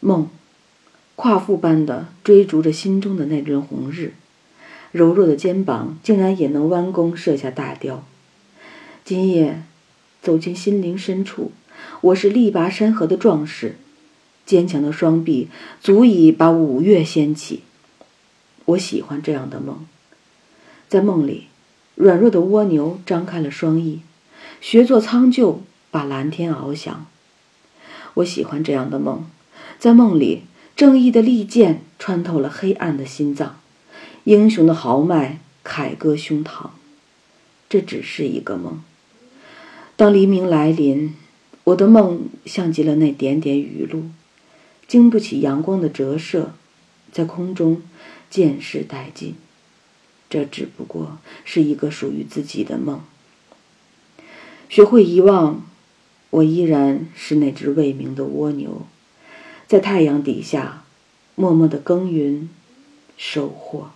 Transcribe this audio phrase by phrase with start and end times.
[0.00, 0.28] 梦，
[1.14, 4.14] 夸父般的追逐着心中的那轮红日，
[4.92, 8.02] 柔弱的肩膀竟然也能弯弓射下大雕。
[9.04, 9.62] 今夜，
[10.22, 11.52] 走进心灵深处，
[12.00, 13.76] 我是力拔山河的壮士，
[14.46, 15.48] 坚强的双臂
[15.82, 17.62] 足以把五岳掀起。
[18.64, 19.86] 我喜欢这样的梦，
[20.88, 21.48] 在梦里，
[21.94, 24.00] 软弱的蜗牛张开了双翼，
[24.62, 25.58] 学做苍鹫，
[25.90, 27.06] 把蓝天翱翔。
[28.14, 29.28] 我喜欢这样的梦，
[29.80, 30.42] 在梦里，
[30.76, 33.58] 正义的利剑穿透了黑暗的心脏，
[34.24, 36.68] 英雄的豪迈凯歌胸膛。
[37.66, 38.82] 这只是一个梦。
[39.96, 41.14] 当黎明来临，
[41.64, 44.10] 我的梦像极了那点点雨露，
[44.86, 46.52] 经不起阳光的折射，
[47.10, 47.80] 在空中
[48.28, 49.34] 渐逝殆尽。
[50.28, 53.00] 这只不过是一个属于自己的梦。
[54.68, 55.64] 学会遗忘。
[56.28, 58.86] 我依然是那只未名的蜗牛，
[59.70, 60.82] 在太阳底下
[61.36, 62.50] 默默的耕耘、
[63.16, 63.90] 收获。